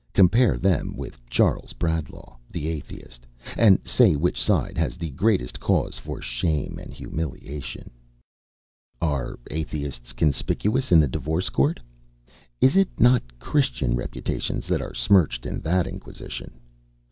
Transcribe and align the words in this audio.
Compare 0.13 0.57
them 0.57 0.97
with 0.97 1.23
Charles 1.29 1.73
Bradlaugh, 1.73 2.35
the 2.49 2.69
Atheist, 2.69 3.27
and 3.55 3.77
say 3.87 4.15
which 4.15 4.41
side 4.41 4.75
has 4.75 4.97
the 4.97 5.11
greatest 5.11 5.59
cause 5.59 5.99
for 5.99 6.19
shame 6.23 6.79
and 6.81 6.91
humiliation. 6.91 7.91
Are 8.99 9.37
Atheists 9.51 10.13
conspicuous 10.13 10.91
in 10.91 10.99
the 10.99 11.07
Divorce 11.07 11.49
Court? 11.49 11.79
Is 12.61 12.75
it 12.75 12.89
not 12.99 13.37
Christian 13.37 13.95
reputations 13.95 14.65
that 14.65 14.81
are 14.81 14.95
smirched 14.95 15.45
in 15.45 15.59
that 15.61 15.85
Inquisition? 15.85 16.59